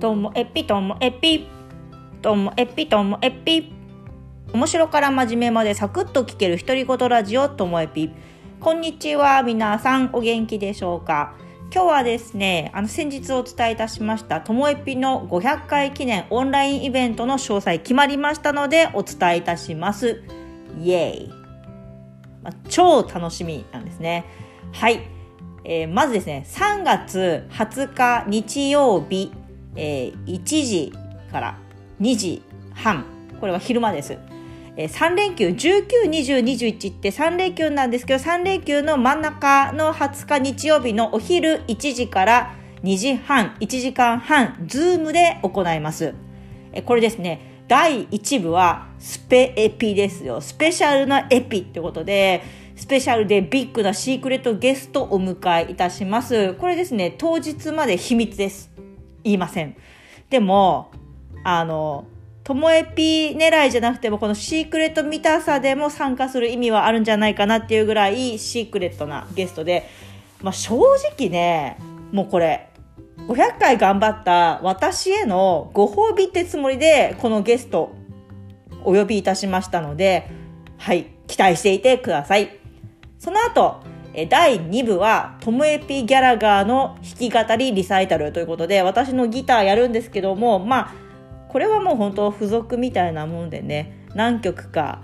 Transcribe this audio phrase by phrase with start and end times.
[0.00, 1.48] ともえぴともえぴ
[2.20, 3.72] ともえぴともえぴ。
[4.52, 8.10] 面白から真面目までサクッと聞ける独り言ラジオともえぴ。
[8.60, 11.34] こんにちは皆さんお元気でしょうか。
[11.72, 20.22] 今日はですねあの先日お伝えいたしましたともえぴの500回記念オンラインイベントの詳細決まりましたのでお伝えいたします。
[20.78, 24.26] イエーイ、超楽しみなんですね。
[24.72, 25.00] はい。
[25.64, 29.32] えー、まずですね3月20日日曜日
[29.76, 30.92] えー、1時
[31.30, 31.58] から
[32.00, 32.42] 2時
[32.74, 33.04] 半。
[33.40, 34.18] これは昼間です。
[34.76, 46.14] えー、3連休192021って3連休なんですけど3連休の真ん中の20日日曜日のお昼1時から2時半1時間半ズームで行います。
[46.72, 47.54] えー、これですね。
[47.68, 50.40] 第1部はスペエピですよ。
[50.40, 52.44] スペシャルなエピってことで
[52.76, 56.54] スペシャルでビッグなシークレットゲストをお迎えいたします。
[56.54, 57.14] これですね。
[57.16, 58.70] 当日まで秘密です。
[59.26, 59.76] 言いません。
[60.30, 60.90] でも、
[61.44, 62.06] あの、
[62.46, 69.88] ともえぴ狙いじゃなくてもこのシークレット見たさでも参加する意味はあるんじゃないかなっていうぐらいシークレットなゲストで、
[70.42, 70.76] まあ、正
[71.16, 71.76] 直ね
[72.12, 72.68] もうこれ
[73.26, 77.96] 500回頑張った私へのご褒美ってつもりでこのゲスト
[78.84, 80.30] お呼びいたしましたので
[80.78, 82.60] はい期待していてください
[83.18, 83.80] その後
[84.24, 90.94] 第2部はトムエピ・ギャラガーの弾き語りリサイタルということで私のギターやるんですけどもまあ
[91.50, 95.02] これはもう本当付属みたいなもんでね何曲か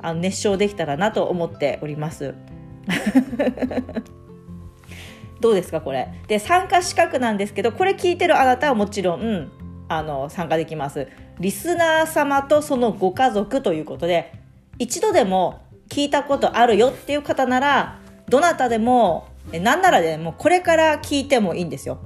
[0.00, 2.34] あの熱唱できたらなと思っております。
[5.40, 6.08] どうですかこれ？
[6.28, 9.50] で参加資格なんですけどこれ聞いてるあなたはもちろん
[9.88, 11.08] あの参加できます。
[11.40, 14.32] リスナー様とそのご家族ということで
[14.78, 17.98] 一度でも聞いたことあるよっていう方なら
[18.32, 21.98] どなたでも何ならでもこれから聞いてもいいんですよ。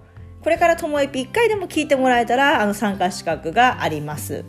[0.43, 4.45] これからともえぴ1回でも聞いてもらえたらあの参加資格があります。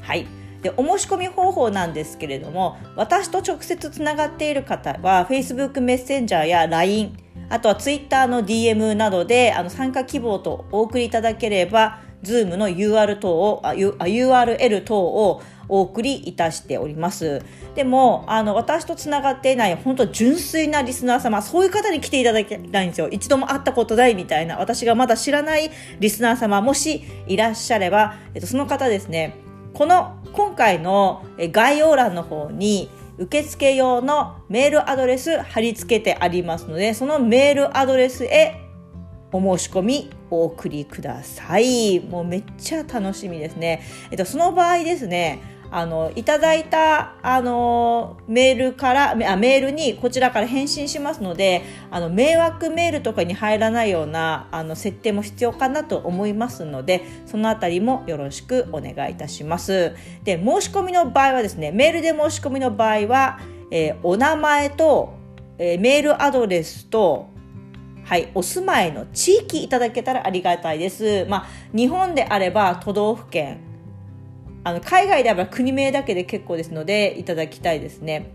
[0.00, 0.26] はい。
[0.62, 7.14] でお申し込み方法なんですけれども私と直接つながっている方は Facebook メッセンジャーや LINE
[7.50, 17.42] あとは Twitter の DM などであの参加希望とお送りいただければ Zoom の UR 等を、URL 等をお送りいたしております。
[17.74, 23.08] でも、あの、私とつながっていない、本当純粋なリスナー様、そういう方に来ていただきたいんですよ。
[23.08, 25.70] 一度も会ったことないみたいな、私がまだ知らない
[26.00, 29.36] リスナー様、もしいらっしゃれば、えっと、その方ですね、
[29.72, 38.69] この、今回の概要欄の方に、受付用のメールアドレス貼り付けてありますので、そのメールアドレスへ
[39.32, 42.00] お申し込みお送りください。
[42.00, 43.82] もうめっちゃ楽しみですね。
[44.10, 45.40] えっと、その場合ですね、
[45.72, 59.94] あの、いただいた、あの、メールから、あメールにこちらから返信しますので、あの、迷惑メールとかに入らないような、あの、設定も必要かなと思いますので、そのあたりもよろしくお願いいたします。
[60.24, 63.38] で、申し込みの場合はですね、メールで申し込みの場合は、
[63.70, 65.14] えー、お名前と、
[65.58, 67.29] えー、メールアドレスと、
[68.10, 71.26] はい、お住まいの地域いただけたらありがたいです。
[71.26, 73.58] まあ、日本であれば都道府県、
[74.64, 78.32] あの海外であれば国名だけで結構ですのでいただきたいですね。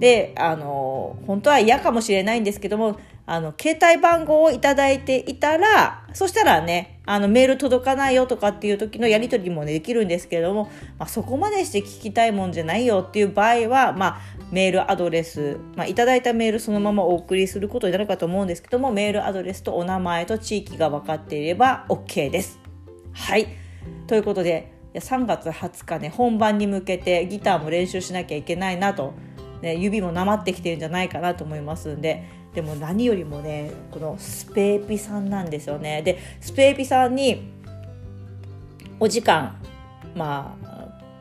[0.00, 10.64] であの本当は嫌かもしれないんですけどもあの携帯番号をいただいていたらそしたらねあのメール届かないよとかっていう時のやり取りも、ね、できるんですけれども、
[10.98, 14.20] まあ、そこまでして聞きたいもんじゃないよっていう場合は、まあ、
[14.50, 22.60] メールアドレス、まあ、いただいたメールそのままお送りすることになるかと思うんですけどもメールアドレスとお名前と地域が分かっていれば OK です。
[23.12, 23.48] はい
[24.06, 29.14] ということで3月20日ね本番に向けてギターも練習しなきゃいけないなと、
[29.62, 32.24] ね、指もなまってきてるんじゃないかなと思いますんで
[32.54, 37.52] でも何よりもねこのスペーピさんなんですよねでスペーピさんに
[38.98, 39.56] お時間
[40.14, 40.65] まあ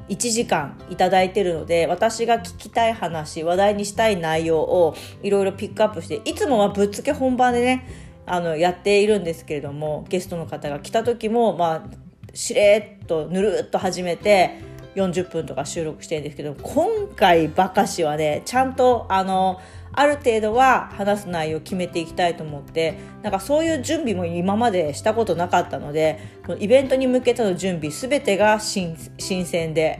[0.09, 7.87] 1時間いただいてるので私が聞きたい話話題にしたい内容をいろいろピックアップしていつもはぶっつけ本番でね
[8.25, 14.59] あのやっているんですけれどもゲストの方が来た時もまあしれっとぬるっと始めて
[14.95, 19.59] 40分とか収録してるんですけど今回ばかしはねちゃんとあの
[19.93, 26.19] ある程度は話す内容を決めていきたいと思ってなんかそういう準備も今までしたことなかったので
[26.59, 29.99] イベントに向けての準備全てが新鮮で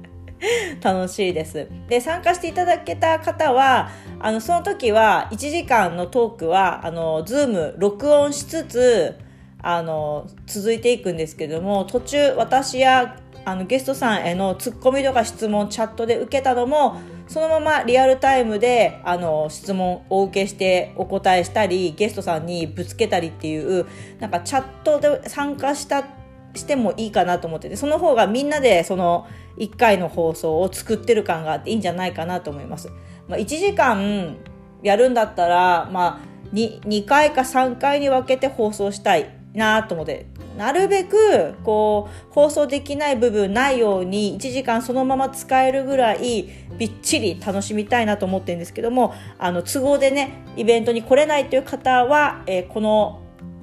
[0.80, 1.68] 楽しいです。
[1.88, 3.90] で参加していただけた方は
[4.20, 9.18] あのその時は1時間のトークはあの Zoom 録音しつつ
[9.60, 13.16] あの続いていくんですけども途中私や
[13.48, 23.86] あのゲストさんへのツッコミとか質問チャットで受けたのもそのままリアルタイムであの質問をお受けしてお答えしたりゲストさんにぶつけたりっていう
[24.20, 26.04] なんかチャットで参加した
[26.54, 29.26] してもいいかなと思っててその方がみんなでその
[29.58, 32.88] 1回の放送を作ってる感があっていいんじゃないかなと思います。
[33.28, 34.36] まあ、1時間
[34.82, 40.26] やるんだったら、まあ2、2回か3回に分けて放送したいなと思って
[40.58, 53.22] なるべくこう放送できない部分ないように1時間そのまま使えるぐらいびっちり楽しみたいなと思ってるんですけどもあの都合でねイベントに来れないという方は、えー、この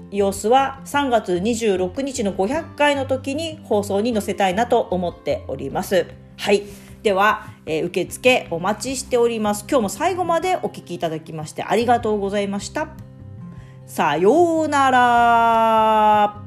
[0.10, 6.06] 様子は3月26日の500回の時に放送に載せたいなと思っております。
[6.38, 6.64] はい。
[7.04, 9.66] では、えー、受付お待ちしております。
[9.70, 12.88] 今日も最後までお聴きいただきましてありがとうございました。
[13.86, 16.45] さようなら。